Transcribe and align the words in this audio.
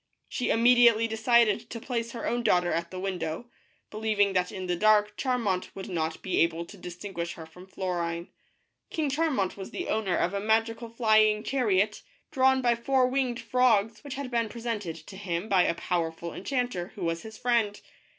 She 0.27 0.47
imme 0.47 0.75
diately 0.75 1.07
decided 1.07 1.69
to 1.69 1.79
place 1.79 2.13
her 2.13 2.25
own 2.25 2.41
daughter 2.41 2.71
at 2.73 2.89
the 2.89 2.99
window, 2.99 3.51
believing 3.91 4.33
that 4.33 4.51
in 4.51 4.65
the 4.65 4.75
dark 4.75 5.15
Charmant 5.15 5.69
would 5.75 5.87
not 5.89 6.23
be 6.23 6.39
able 6.39 6.65
to 6.65 6.75
distinguish 6.75 7.33
her 7.33 7.45
from 7.45 7.67
Florine. 7.67 7.99
THE 7.99 8.15
BLUE 8.15 8.25
BIRD. 8.25 8.95
King 8.95 9.09
Char 9.11 9.29
mant 9.29 9.57
was 9.57 9.69
the 9.69 9.89
owner 9.89 10.17
of 10.17 10.33
a 10.33 10.39
mag 10.39 10.65
ical 10.65 10.91
flying 10.91 11.43
char 11.43 11.67
iot, 11.67 12.01
drawn 12.31 12.63
by 12.63 12.73
four 12.73 13.05
winged 13.05 13.39
frogs, 13.41 14.03
which 14.03 14.15
had 14.15 14.31
been 14.31 14.49
presented 14.49 14.95
to 14.95 15.17
him 15.17 15.47
by 15.47 15.65
a 15.65 15.75
powerful 15.75 16.33
enchanter 16.33 16.93
who 16.95 17.03
was 17.05 17.21
his 17.21 17.37
friend. 17.37 17.79